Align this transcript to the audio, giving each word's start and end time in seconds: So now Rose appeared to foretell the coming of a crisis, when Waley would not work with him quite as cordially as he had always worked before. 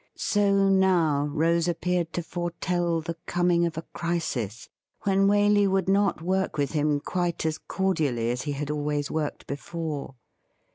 So 0.17 0.67
now 0.69 1.27
Rose 1.31 1.67
appeared 1.67 2.11
to 2.13 2.23
foretell 2.23 3.01
the 3.01 3.17
coming 3.27 3.67
of 3.67 3.77
a 3.77 3.83
crisis, 3.93 4.67
when 5.03 5.27
Waley 5.27 5.67
would 5.67 5.87
not 5.87 6.23
work 6.23 6.57
with 6.57 6.71
him 6.71 6.99
quite 6.99 7.45
as 7.45 7.59
cordially 7.59 8.31
as 8.31 8.41
he 8.41 8.53
had 8.53 8.71
always 8.71 9.11
worked 9.11 9.45
before. 9.45 10.15